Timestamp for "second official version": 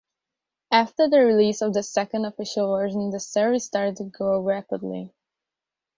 1.83-3.11